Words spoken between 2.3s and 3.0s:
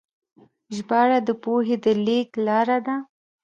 لاره ده.